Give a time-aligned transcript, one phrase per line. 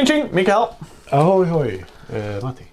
[0.00, 0.34] Tjing tjing!
[0.34, 0.66] Micke här.
[1.10, 1.86] Ahoy hoj!
[2.12, 2.64] Eh, Matti.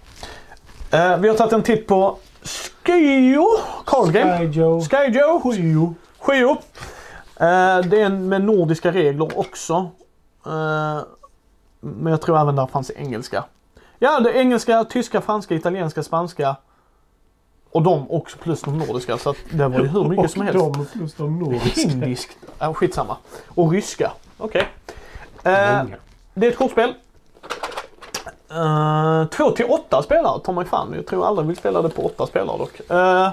[0.92, 3.48] Eh, vi har tagit en titt på Skio
[3.86, 4.44] Card Game.
[4.44, 4.82] Joe.
[4.82, 5.40] Skyjo.
[5.44, 5.96] Skio.
[6.20, 6.50] Skio.
[6.50, 9.90] Eh, det är en med nordiska regler också.
[10.46, 11.00] Eh,
[11.80, 13.44] men jag tror även där fanns engelska.
[14.00, 16.56] Ja, det är engelska, tyska, franska, italienska, spanska.
[17.72, 19.18] Och de också plus de nordiska.
[19.18, 20.62] Så att det var ju hur mycket som helst.
[20.62, 21.82] Och de plus de nordiska.
[21.82, 22.38] Indiskt.
[22.60, 23.18] Ja, skitsamma.
[23.48, 24.12] Och ryska.
[24.38, 24.68] Okej.
[25.44, 25.96] Eh, Många.
[26.34, 26.94] det är ett kortspel.
[28.52, 30.94] Uh, två till åtta spelare tar man fan.
[30.96, 32.80] Jag tror alla vill spela det på åtta spelare dock.
[32.92, 33.30] Eh,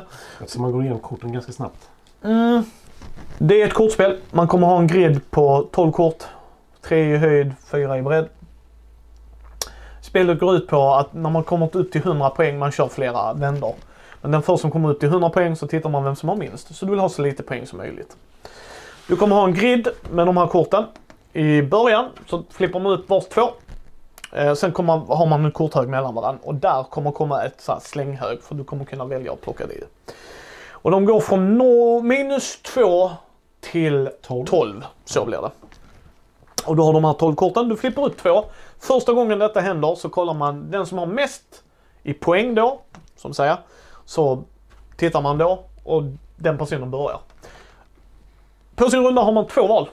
[0.47, 1.89] Så man går igenom korten ganska snabbt.
[2.25, 2.63] mm,
[3.39, 4.19] det är ett kortspel.
[4.31, 6.25] Man kommer ha en grid på 12 kort.
[6.83, 8.29] Tre i höjd, fyra i bredd.
[10.01, 13.33] Spelet går ut på att när man kommer upp till 100 poäng, man kör flera
[13.33, 13.75] vändor.
[14.23, 16.37] Men den första som kommer upp till 100 poäng så tittar man vem som har
[16.37, 16.75] minst.
[16.77, 18.17] Så du vill ha så lite poäng som möjligt.
[19.09, 20.85] Du kommer ha en grid med de här korten.
[21.33, 23.51] I början så flippar man upp vars två.
[24.35, 27.61] Eh, sen kommer man, har man en korthög mellan varandra och där kommer komma ett
[27.61, 29.85] så slänghög för du kommer kunna välja att plocka det.
[30.71, 33.11] Och de går från no, minus 2
[33.61, 34.47] till 12.
[34.47, 34.85] 12.
[35.05, 35.51] Så blir det.
[36.67, 37.69] Och då har de här 12 korten.
[37.69, 38.45] Du flippar ut två.
[38.79, 41.63] Första gången detta händer så kollar man den som har mest
[42.03, 42.81] i poäng då,
[43.17, 43.57] som säger.
[44.05, 44.43] Så
[44.97, 46.03] tittar man då och
[46.37, 47.21] den personen börjar.
[48.75, 49.89] På sin runda har man två val.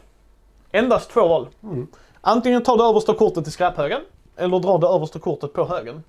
[0.72, 1.48] Endast två val.
[1.64, 1.88] Mm.
[2.22, 4.02] Antingen tar du översta kortet i skräphögen
[4.42, 6.04] eller drar det översta kortet på högen.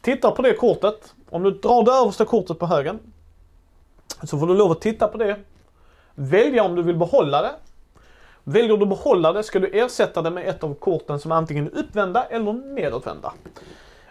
[0.00, 1.14] Titta på det kortet.
[1.30, 2.98] Om du drar det översta kortet på högen
[4.22, 5.36] så får du lov att titta på det.
[6.14, 7.52] Välja om du vill behålla det.
[8.44, 11.36] Väljer du att behålla det ska du ersätta det med ett av korten som är
[11.36, 13.32] antingen uppvända eller nedåtvända.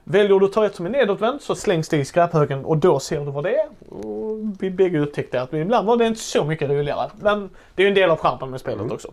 [0.04, 3.00] Väljer du att ta ett som är nedåtvänt så slängs det i skräphögen och då
[3.00, 3.68] ser du vad det är.
[3.90, 7.10] Och vi bägge upptäckte att ibland var det inte så mycket roligare.
[7.20, 9.12] Men det är ju en del av charmen med spelet också.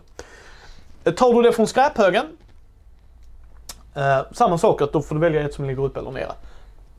[1.03, 2.25] Tar du det från skräphögen,
[3.95, 6.31] eh, samma sak att då får du välja ett som ligger uppe eller nere.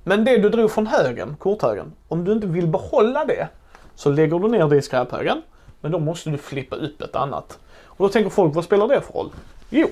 [0.04, 3.48] Men det du drog från högen, korthögen, om du inte vill behålla det
[3.94, 5.42] så lägger du ner det i skräphögen.
[5.81, 7.58] Men då måste du flippa upp ett annat.
[7.84, 9.31] Och då tänker folk, vad spelar det för roll?
[9.70, 9.88] Jo,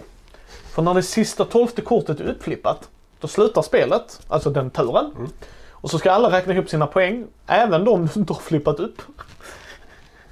[0.75, 2.89] för när det sista tolfte kortet är uppflippat,
[3.21, 5.13] då slutar spelet, alltså den turen.
[5.71, 9.03] Och så ska alla räkna ihop sina poäng, även de som inte har flippat upp.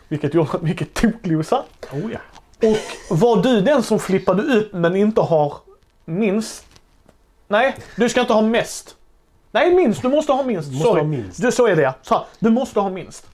[0.08, 1.62] Vilket gjorde att Micke toklosa.
[1.92, 2.18] Oh ja.
[2.68, 5.54] Och var du den som flippade upp men inte har
[6.08, 6.64] minst?
[7.48, 8.94] Nej, du ska inte ha mest.
[9.50, 10.02] Nej, minst.
[10.02, 10.68] Du måste ha minst.
[10.68, 11.00] Du måste Sorry.
[11.00, 11.42] ha minst.
[11.42, 11.94] Du, så är det.
[12.02, 13.26] Så, du måste ha minst.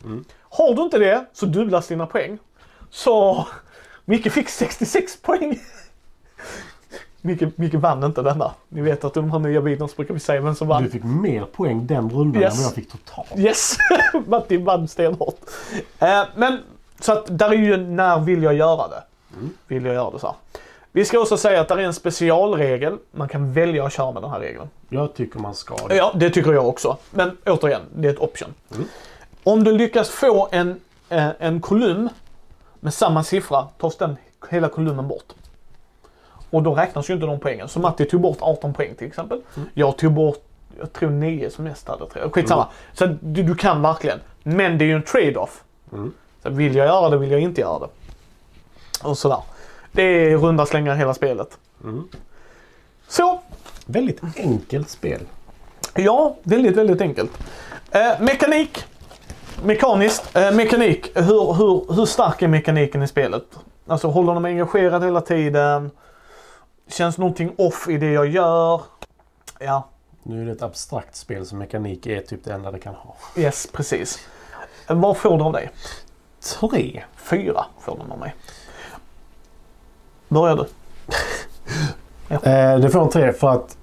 [0.42, 2.38] Har du inte det så dubblas dina poäng.
[2.90, 3.46] Så
[4.04, 5.60] Micke fick 66 poäng.
[7.20, 8.54] Micke, Micke vann inte denna.
[8.68, 10.82] Ni vet att i de här nya videorna så brukar vi säga vem som vann.
[10.84, 12.56] Du fick mer poäng den rundan Yes.
[12.58, 13.36] än jag fick totalt.
[13.38, 13.76] Yes!
[14.26, 15.36] Matti vann stenhårt.
[15.98, 16.58] Eh, men
[17.00, 19.02] så att där är ju när vill jag göra det?
[19.66, 20.36] Vill jag göra det så här.
[20.96, 22.98] Vi ska också säga att det är en specialregel.
[23.10, 24.68] Man kan välja att köra med den här regeln.
[24.88, 25.96] Jag tycker man ska det.
[25.96, 26.96] Ja, det tycker jag också.
[27.10, 28.54] Men återigen, det är ett option.
[29.44, 32.08] Om du lyckas få en, eh, en kolumn
[32.80, 34.16] med samma siffra tas den
[34.50, 35.32] hela kolumnen bort.
[36.50, 37.68] Och då räknas ju inte de poängen.
[37.68, 39.40] Så Matti tog bort 18 poäng till exempel.
[39.74, 40.44] Jag tog bort,
[40.78, 42.06] jag tror 9 som mest hade.
[42.06, 42.34] tror jag.
[42.34, 42.68] Skitsamma.
[42.92, 44.18] Så du, du kan verkligen.
[44.42, 45.62] Men det är ju en trade-off.
[46.42, 47.88] Så vill jag göra det, vill jag inte göra det.
[49.08, 49.38] Och sådär.
[49.94, 51.58] Det är runda slängar hela spelet.
[53.08, 53.40] Så,
[53.86, 55.20] Väldigt enkelt spel.
[55.94, 57.30] Ja, väldigt, väldigt enkelt.
[57.90, 58.84] Eh, mekanik.
[59.64, 60.36] Mekaniskt.
[60.36, 61.10] Eh, mekanik.
[61.14, 63.44] Hur, hur, hur stark är mekaniken i spelet?
[63.86, 65.90] Alltså håller de engagerad hela tiden?
[66.88, 68.82] Känns någonting off i det jag gör?
[69.58, 69.88] Ja,
[70.22, 73.16] Nu är det ett abstrakt spel så mekanik är typ det enda det kan ha.
[73.36, 74.18] yes, precis.
[74.88, 75.70] Vad får du av dig?
[76.60, 77.04] Tre.
[77.16, 78.34] Fyra får den av mig.
[80.34, 80.64] Börjar du?
[82.28, 83.76] Eh, det får en tre för att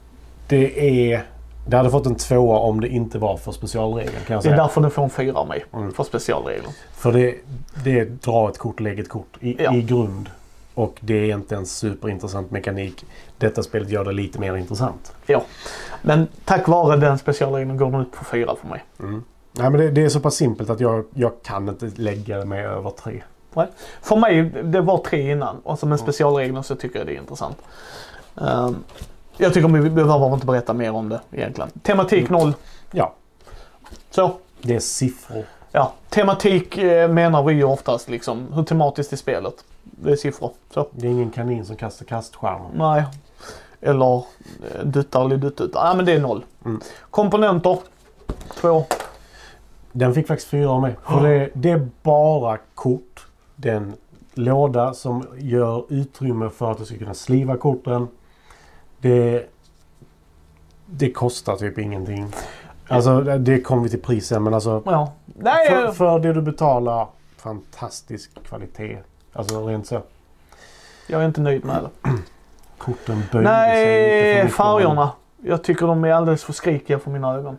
[0.48, 1.24] det är...
[1.68, 4.51] Det hade fått en tvåa om det inte var för specialregeln kan jag Det är
[4.51, 4.63] säga.
[4.63, 5.65] därför den får en fyra av mig.
[5.74, 5.94] Mm.
[5.94, 6.69] För specialregler.
[6.94, 7.36] För det,
[7.83, 9.74] det är dra ett kort, lägg ett kort i, Ja.
[9.75, 10.30] i grund.
[10.74, 13.06] Och det är inte en superintressant mekanik.
[13.38, 15.13] Detta spelet gör det lite mer intressant.
[15.25, 15.42] Ja.
[16.01, 18.83] Men tack vare den specialregeln går den ut på fyra för mig.
[18.98, 22.65] Nej, men det, det är så pass simpelt att jag, jag kan inte lägga mig
[22.65, 23.21] över tre.
[23.53, 23.68] Nej.
[24.01, 25.59] För mig, det var tre innan.
[25.63, 27.57] Och så med specialreglerna så tycker jag det är intressant.
[28.42, 28.83] Ehm,
[29.38, 31.69] jag tycker vi behöver inte berätta mer om det egentligen.
[31.83, 32.53] Tematik noll.
[32.92, 33.13] Ja,
[34.12, 34.31] Så.
[34.62, 35.45] det är siffror.
[35.71, 38.53] Ja, tematik eh, menar vi ju oftast liksom.
[38.53, 39.53] Hur tematiskt är spelet?
[39.83, 40.51] Det är siffror.
[40.74, 40.88] Så.
[40.92, 42.69] Det är ingen kanin som kastar kaststjärnor.
[42.74, 43.03] Nej.
[43.81, 45.88] Eller eh, duttar eller duttuttar.
[45.88, 46.45] Ja men det är noll.
[46.65, 46.81] Mm.
[47.09, 47.77] Komponenter.
[48.62, 48.86] Två.
[49.92, 50.95] Den fick faktiskt fyra av mig.
[51.07, 53.25] För det, det är bara kort.
[53.61, 53.93] Det är en
[54.33, 58.07] låda som gör utrymme för att du ska kunna sliva korten.
[58.97, 59.45] Det,
[60.85, 62.27] det kostar typ ingenting.
[62.87, 65.13] Alltså det- kommer vi till prisen men alltså Ja.
[65.25, 68.97] Nej, för, för det du betalar fantastisk kvalitet.
[69.33, 70.01] Alltså rent så.
[71.07, 72.09] jag är inte nöjd med det.
[72.77, 75.11] Korten böjde sig lite Nej, färgerna.
[75.43, 77.57] Jag tycker de är alldeles för skrikiga för mina ögon.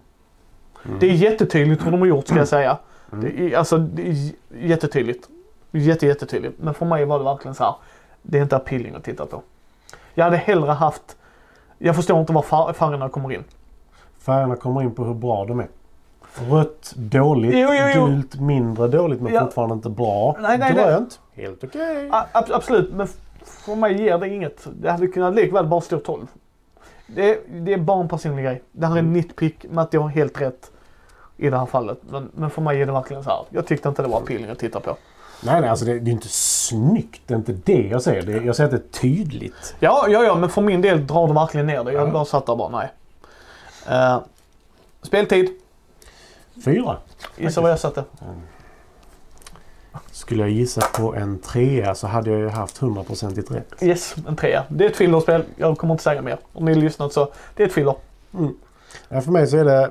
[0.85, 0.99] Mm.
[1.01, 2.79] Det är jättetydligt hur de har gjort ska jag säga.
[3.13, 3.25] Mm.
[3.25, 4.17] Det är, alltså, det är
[4.51, 5.29] jättetydligt.
[5.73, 6.59] Jätte, jättetydligt.
[6.59, 7.75] Men för mig var det verkligen så här.
[8.23, 9.43] Det är inte appealing att titta på.
[10.15, 11.17] Jag hade hellre haft...
[11.79, 13.45] Jag förstår inte var fär- färgerna kommer in.
[14.19, 15.69] Färgerna kommer in på hur bra de är.
[16.51, 18.07] Rött dåligt, Jo, jo, jo.
[18.07, 19.41] gult mindre dåligt men Ja.
[19.41, 20.37] fortfarande inte bra.
[20.41, 20.73] Nej, nej.
[20.73, 22.09] Grönt, helt okej.
[22.13, 23.07] A- ab- absolut, men
[23.45, 24.69] för mig ger det inget.
[24.81, 26.27] Det hade kunnat likväl bara stå 12.
[27.07, 28.63] Det är, det är bara en personlig grej.
[28.73, 29.13] Det här är en Mm.
[29.13, 29.67] nitpick.
[29.71, 30.71] Matti har helt rätt
[31.43, 31.99] i det här fallet.
[32.11, 33.45] Men, men för mig är det verkligen så här.
[33.51, 34.97] Jag tyckte inte det var appealing att titta på.
[35.45, 37.23] Nej, nej, alltså det, det är inte snyggt.
[37.27, 38.23] Det är inte det jag säger.
[38.23, 39.75] Det, jag säger att det är tydligt.
[39.81, 41.93] Ja, ja, ja, men för min del drar det verkligen ner det.
[41.93, 42.13] Jag Ja.
[42.13, 42.91] bara satt där bara, nej.
[43.91, 44.21] Uh,
[45.03, 45.49] speltid.
[46.65, 46.97] Fyra.
[47.37, 48.05] Gissa vad jag satte.
[50.11, 53.83] Skulle jag gissa på en trea så hade jag ju haft 100% rätt.
[53.83, 54.65] Yes, en trea.
[54.69, 55.45] Det är ett fillerspel.
[55.57, 56.39] Jag kommer inte säga mer.
[56.53, 57.95] Om ni har lyssnat så, det är ett filler.
[59.09, 59.91] Ja, för mig så är det...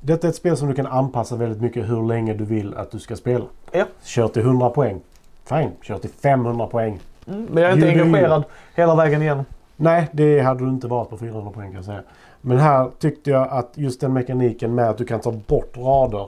[0.00, 2.90] Detta är ett spel som du kan anpassa väldigt mycket hur länge du vill att
[2.90, 3.44] du ska spela.
[3.72, 3.84] Ja.
[4.02, 5.00] Kör till 100 poäng.
[5.44, 5.70] Fine.
[5.82, 7.00] Kör till 500 poäng.
[7.26, 8.44] Mm, men jag är inte Jo, det är ju- engagerad
[8.74, 9.44] hela vägen igenom.
[9.76, 12.02] Nej, det hade du inte varit på 400 poäng kan jag säga.
[12.40, 16.26] Men här tyckte jag att just den mekaniken med att du kan ta bort rader.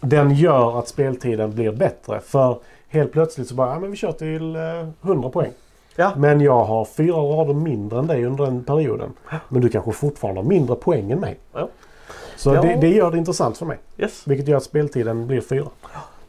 [0.00, 2.20] Den gör att speltiden blir bättre.
[2.20, 2.58] För
[2.88, 4.62] helt plötsligt så bara, ja men vi kör till eh,
[5.02, 5.50] 100 poäng.
[5.96, 6.12] Ja.
[6.16, 9.12] Men jag har fyra rader mindre än dig under den perioden.
[9.48, 11.38] Men du kanske fortfarande har mindre poäng än mig.
[11.52, 11.68] Ja.
[12.40, 12.62] Så Ja.
[12.62, 13.78] det, det gör det intressant för mig.
[13.98, 14.22] Yes.
[14.26, 15.66] Vilket gör att speltiden blir fyra.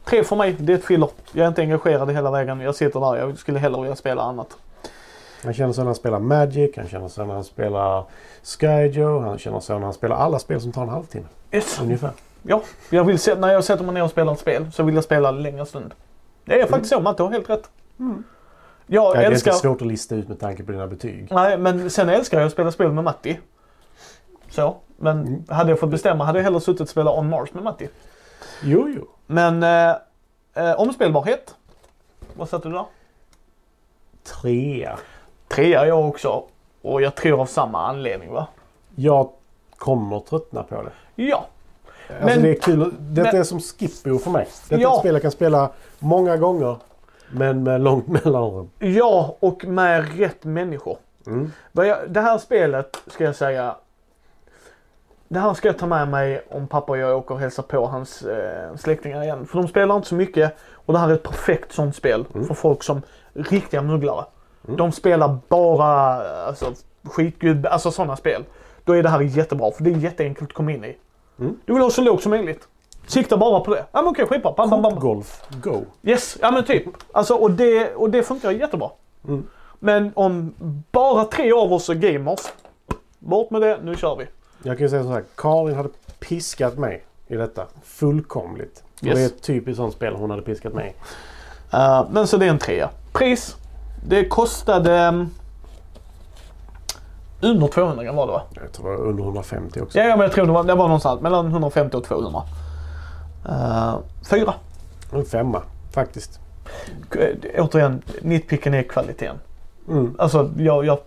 [0.04, 1.08] Tre för mig, det är ett filler.
[1.32, 2.60] Jag är inte engagerad hela vägen.
[2.60, 4.56] Jag sitter där, jag skulle hellre vilja spela annat.
[5.44, 8.04] Han känner så när han spelar Magic, han känner så när han spelar
[8.42, 11.26] Skyjo, han känner så när han spelar alla spel som tar en halvtimme.
[11.52, 11.80] Yes.
[11.82, 12.10] Ungefär.
[12.42, 14.94] Ja, jag vill se, när jag sätter mig ner och spelar ett spel så vill
[14.94, 15.94] jag spela en längre stund.
[16.44, 17.70] Det är faktiskt så, Matte har helt rätt.
[17.98, 18.24] Mm.
[18.86, 19.50] Jag Ja, det är älskar...
[19.50, 21.28] inte svårt att lista ut med tanke på dina betyg.
[21.30, 23.38] Nej, men sen älskar jag att spela spel med Matti.
[24.52, 25.44] Så, men Mm.
[25.48, 27.88] hade jag fått bestämma hade jag hellre suttit och spelat On Mars med Matti.
[28.62, 29.06] Jo, jo.
[29.26, 29.96] Men eh,
[30.54, 31.54] eh, omspelbarhet.
[32.34, 32.84] Vad satte du där?
[34.24, 34.98] Trea.
[35.48, 36.42] Trea jag också.
[36.82, 38.46] Och jag tror av samma anledning va?
[38.94, 39.28] Jag
[39.76, 40.90] kommer tröttna på det.
[41.24, 41.46] Ja.
[42.08, 42.94] Alltså Men- det är kul.
[42.98, 44.48] Detta men- är som Skippo för mig.
[44.62, 44.92] Detta är Ja.
[44.94, 46.76] ett spel jag kan spela många gånger.
[47.30, 48.70] Men med långt mellanrum.
[48.78, 50.96] Ja, och med rätt människor.
[51.26, 51.52] Mm.
[52.08, 53.76] Det här spelet ska jag säga.
[55.32, 57.86] Det här ska jag ta med mig om pappa och jag åker och hälsar på
[57.86, 59.46] hans eh, släktingar igen.
[59.46, 60.56] För de spelar inte så mycket.
[60.86, 62.46] Och det här är ett perfekt sånt spel Mm.
[62.46, 63.02] för folk som
[63.32, 64.24] riktiga mugglare.
[64.64, 64.76] Mm.
[64.76, 65.94] De spelar bara
[66.46, 66.66] alltså,
[67.04, 68.44] skitgud, alltså sådana spel.
[68.84, 70.96] Då är det här jättebra för det är jätteenkelt att komma in i.
[71.38, 71.58] Mm.
[71.64, 72.68] Du vill ha så lågt som möjligt.
[73.06, 73.84] Sikta bara på det.
[73.92, 74.52] Ja men okej, skitbra.
[74.52, 74.98] Bam, bam, bam.
[75.00, 75.84] Golf Go.
[76.02, 76.84] Yes, ja men typ.
[77.12, 78.90] Alltså, och, det, och det funkar jättebra.
[79.28, 79.46] Mm.
[79.78, 80.54] Men om
[80.92, 82.40] bara tre av oss är gamers,
[83.18, 84.26] bort med det, nu kör vi.
[84.62, 85.24] Jag kan ju säga så här.
[85.36, 85.88] Karin hade
[86.20, 87.66] piskat mig i detta.
[87.82, 88.84] Fullkomligt.
[89.02, 89.14] Yes.
[89.14, 90.96] Det är ett typiskt sånt spel hon hade piskat mig.
[91.74, 92.90] Uh, men så det är en trea.
[93.12, 93.56] Pris.
[94.06, 95.30] Det kostade um,
[97.40, 98.42] under 200 gram var det va?
[98.54, 99.98] Jag tror det var under 150 också.
[99.98, 102.42] Ja, ja men jag tror det var, det var någonstans mellan 150 och 200.
[103.48, 103.98] Uh,
[104.30, 104.54] fyra.
[105.12, 106.40] En femma faktiskt.
[107.18, 109.36] Eh, Återigen, nitpicken är kvaliteten.
[109.88, 110.14] Mm.
[110.18, 110.98] Alltså jag, jag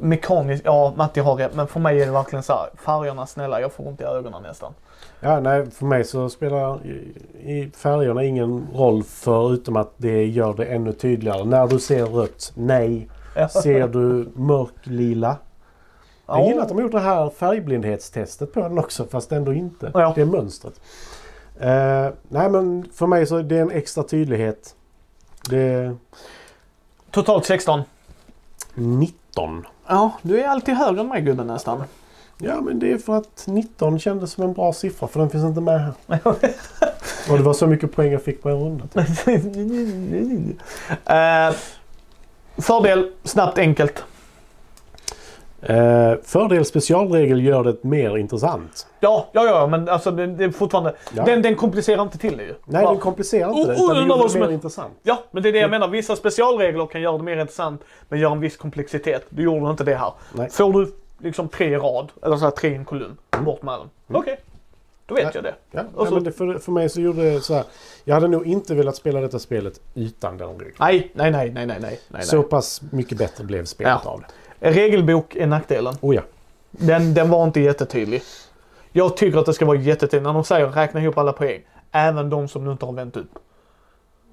[0.00, 3.60] Mekaniskt, ja Matti har rätt men för mig är det verkligen så här, färgerna snälla
[3.60, 4.72] jag får ont i ögonen nästan.
[5.20, 6.80] Ja, nej, för mig så spelar
[7.76, 11.44] färgerna ingen roll förutom att det gör det ännu tydligare.
[11.44, 13.08] När du ser rött, nej.
[13.62, 15.36] Ser du mörklila?
[16.26, 19.90] Jag gillar att de har gjort det här färgblindhetstestet på den också fast ändå inte.
[19.94, 20.12] Ja.
[20.14, 20.80] Det är mönstret.
[21.60, 24.74] Eh, nej men för mig så är det en extra tydlighet.
[25.50, 25.96] Det
[27.10, 27.82] Totalt 16.
[28.74, 29.66] 19.
[29.86, 31.84] Ja, du är alltid högre än mig gubben nästan.
[32.38, 35.44] Ja men det är för att 19 kändes som en bra siffra för den finns
[35.44, 36.20] inte med här.
[37.30, 38.84] Och det var så mycket poäng jag fick på en runda.
[41.06, 41.54] Eh,
[42.58, 44.04] fördel, snabbt, enkelt.
[45.62, 48.86] Eh, fördel specialregel gör det mer intressant.
[49.00, 50.94] Ja, ja, ja, men alltså det, det är fortfarande...
[51.14, 51.24] Ja.
[51.24, 52.54] Den, den komplicerar inte till det ju.
[52.64, 52.90] Nej, Va?
[52.90, 53.72] den komplicerar inte Oh, det.
[53.72, 54.92] oh, Utan det undrar gör det mer är- intressant.
[55.02, 55.88] Ja, men det är det jag menar.
[55.88, 59.26] Vissa specialregler kan göra det mer intressant, men gör en viss komplexitet.
[59.28, 60.12] Du gjorde inte det här.
[60.32, 60.50] Nej.
[60.50, 64.16] Får du liksom tre rad, eller så här tre i en kolumn, bort med den.
[64.16, 64.40] Okej,
[65.06, 65.30] då vet Ja.
[65.34, 65.54] jag det.
[65.70, 67.64] Ja, så- men det, för, för mig så gjorde det så här.
[68.04, 70.74] Jag hade nog inte velat spela detta spelet utan den regeln.
[70.80, 72.00] Nej, nej, nej, nej, nej, nej.
[72.08, 74.26] nej, Så pass mycket bättre blev spelet av det.
[74.60, 75.94] En regelbok är nackdelen.
[76.00, 76.22] Oh ja.
[76.70, 78.22] Den, den var inte jättetydlig.
[78.92, 81.60] Jag tycker att det ska vara jättetydligt när de säger räkna ihop alla poäng.
[81.92, 83.38] Även de som du inte har vänt upp.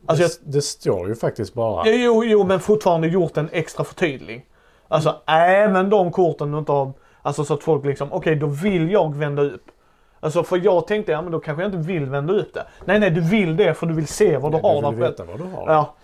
[0.06, 1.90] Alltså det, det står ju faktiskt bara.
[1.90, 4.46] jo, jo, men fortfarande gjort en extra förtydlig.
[4.88, 8.92] Alltså även de korten du inte har, alltså så att folk liksom, okej då vill
[8.92, 9.66] jag vända upp.
[10.20, 12.66] Alltså för jag tänkte, ja men då kanske jag inte vill vända upp det.
[12.86, 15.24] Nej nej, du vill det för du vill se vad du har du vill veta
[15.24, 15.74] vad du har.
[15.74, 15.96] Ja.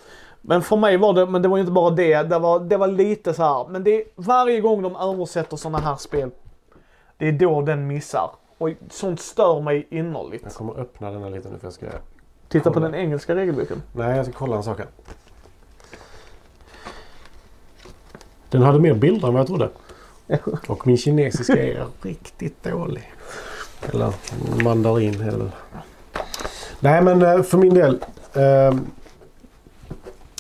[0.42, 2.24] Men för mig var det, men det var ju inte bara det.
[2.24, 3.68] Det var, det var lite så här.
[3.70, 6.32] Men det är varje gång de översätter sådana här spel.
[7.18, 8.32] Det är då den missar.
[8.58, 10.56] Och sånt stör mig Jag innerligt.
[10.56, 11.86] kommer öppna den här lite nu för jag ska...
[12.48, 12.86] Titta på kolla.
[12.90, 13.82] den engelska regelboken.
[13.94, 14.88] Nej, jag ska kolla en sak här.
[18.50, 19.70] Den hade mer bilder än vad jag trodde.
[20.68, 23.14] Och min kinesiska är riktigt dålig.
[23.94, 24.14] Eller
[24.64, 25.52] mandarin eller...
[26.80, 28.04] Nej men eh, för min del.
[28.34, 28.76] Eh,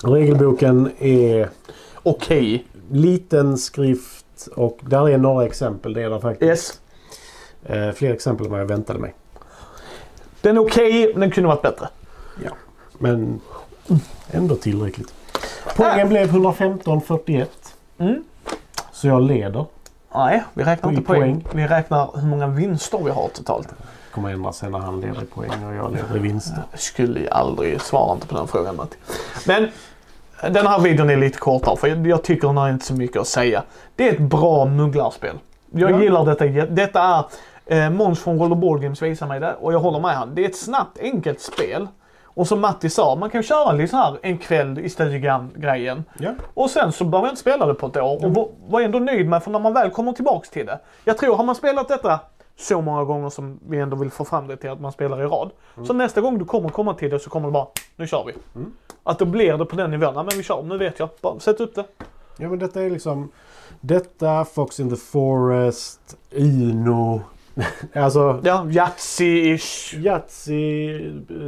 [0.03, 1.49] regelboken är
[2.03, 2.65] Okej.
[2.91, 5.93] liten skrift och där är några exempel.
[5.93, 6.43] Det är där faktiskt.
[6.43, 6.79] Yes.
[7.63, 9.15] Eh, fler exempel än vad jag väntade mig.
[10.41, 11.87] Den är okej, men den kunde varit bättre.
[12.43, 12.51] Ja.
[12.97, 13.41] Men
[14.31, 15.13] ändå tillräckligt.
[15.75, 17.45] Poängen blev 115-41.
[17.97, 18.23] Mm.
[18.91, 19.65] Så jag leder.
[20.15, 21.41] Nej, vi räknar inte poäng.
[21.41, 21.45] poäng.
[21.53, 23.67] Vi räknar hur många vinster vi har totalt.
[24.11, 26.63] kommer ändra sig när han leder i poäng och jag leder i vinster.
[26.71, 28.97] Jag skulle aldrig svara inte på den frågan Matti.
[29.47, 29.67] Men
[30.41, 33.17] den här videon är lite kortare för jag, jag tycker den har inte så mycket
[33.21, 33.63] att säga.
[33.95, 35.35] Det är ett bra mugglarspel.
[35.71, 36.01] Jag Ja.
[36.01, 36.45] gillar detta.
[36.65, 37.01] Detta
[37.67, 40.35] är eh, Måns från Roller Board Games visar mig det och jag håller med han.
[40.35, 41.87] Det är ett snabbt enkelt spel.
[42.23, 46.05] Och som Matti sa, man kan köra lite så här en kväll i stugan grejen.
[46.19, 46.29] Ja.
[46.53, 48.99] Och sen så behöver jag inte spela det på ett år och var- var ändå
[48.99, 50.79] nöjd med för när man väl kommer tillbaks till det.
[51.05, 52.19] Jag tror, har man spelat detta
[52.59, 55.25] så många gånger som vi ändå vill få fram det till att man spelar i
[55.25, 55.51] rad.
[55.87, 58.33] Så nästa gång du kommer komma till det så kommer det bara, nu kör vi.
[59.03, 61.09] Att då blir det på den nivån, ja men vi kör, nu vet jag.
[61.21, 61.83] Bara sätt upp det.
[62.37, 63.31] ja men detta är liksom
[63.81, 67.21] detta, Fox in the Forest, Uno.
[67.95, 69.95] alltså Ja, Yatzy-ish.
[69.99, 70.99] Yatzy,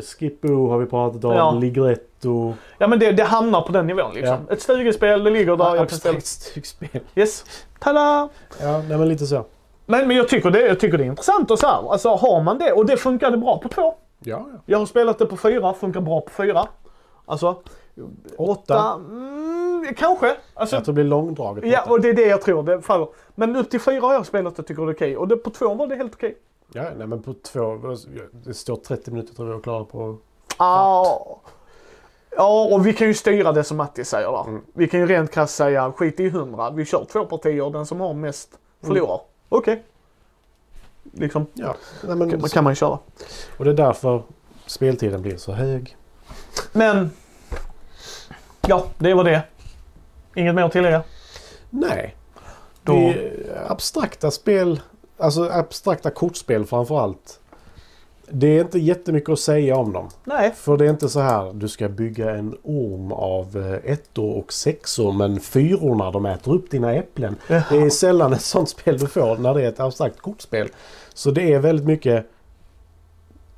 [0.01, 1.51] Skippo har vi pratat om, Ja.
[1.51, 2.53] Ligretto.
[2.77, 4.37] Ja men det, det hamnar på den nivån liksom.
[4.49, 5.65] Ett stugespel, det ligger där.
[5.65, 5.81] Spela.
[5.81, 7.01] Abstrakt stugspel.
[7.15, 7.45] Yes.
[7.79, 8.29] Tada!
[8.61, 9.45] Ja, nej men lite så.
[9.85, 11.91] Men, men jag, tycker det, jag tycker det är intressant och så här.
[11.91, 13.81] Alltså har man det, och det funkade bra på två.
[14.19, 14.59] Ja, ja.
[14.65, 16.67] Jag har spelat det på fyra, funkar bra på fyra.
[17.25, 17.50] Alltså,
[18.38, 18.93] åtta, Åtta.
[19.09, 20.35] mm, kanske.
[20.53, 21.65] Alltså, Jag tror det blir långdraget.
[21.65, 23.07] ja, och det är det jag tror det faller.
[23.35, 25.17] Men upp till fyra har jag spelat och tycker det är okej.
[25.17, 26.38] Och det, på två var det helt okej.
[26.73, 27.77] Ja, nej men på två.
[28.31, 30.17] Det står 30 minuter tror jag jag klarar på.
[30.57, 31.39] Ja.
[32.35, 34.43] Ja, och vi kan ju styra det som Matti säger där.
[34.47, 34.61] Mm.
[34.73, 36.69] Vi kan ju rent krasst säga skit i hundra.
[36.71, 38.50] Vi kör två partier, den som har mest
[38.83, 39.19] förlorar.
[39.53, 39.84] Okej.
[41.13, 43.00] Liksom, Ja, nej, men, kan, kan man ju köra.
[43.58, 44.24] Och det är därför
[44.65, 45.98] speltiden blir så hög.
[46.74, 47.12] Men,
[48.67, 49.41] ja, det var det.
[50.36, 51.03] Inget mer att tillägga?
[51.70, 52.15] Nej.
[52.84, 53.13] Då- Det
[53.50, 54.81] är abstrakta spel,
[55.17, 57.39] alltså abstrakta kortspel framför allt.
[58.33, 60.09] Det är inte jättemycket att säga om dem.
[60.23, 60.51] Nej.
[60.55, 64.53] För det är inte så här, du ska bygga en orm av eh, ettor och
[64.53, 67.35] sexor men fyrorna de äter upp dina äpplen.
[67.47, 70.69] Det är sällan ett sånt spel du får när det är ett abstrakt kortspel.
[71.13, 72.25] Så det är väldigt mycket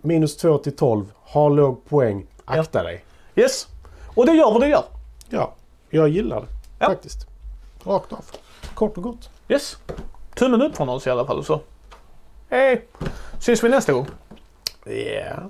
[0.02, 3.04] minus 2 till 12, ha låg poäng, akta dig.
[3.36, 3.68] Yes.
[4.16, 4.84] Och det gör vad det gör.
[5.30, 5.54] Ja,
[5.90, 6.48] jag gillar det
[6.80, 6.86] Ja.
[6.86, 7.28] faktiskt.
[7.84, 8.26] Rakt av.
[8.74, 9.30] Kort och gott.
[9.50, 9.78] Yes.
[10.36, 11.60] Tummen upp från oss i alla fall så.
[12.50, 12.86] Hej!
[13.40, 14.06] Syns vi nästa gång.
[14.86, 15.50] Ja.